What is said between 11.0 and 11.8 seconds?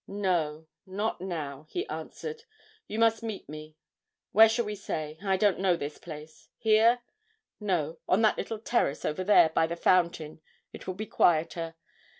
quieter.